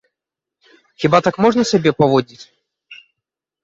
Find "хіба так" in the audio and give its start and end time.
1.03-1.35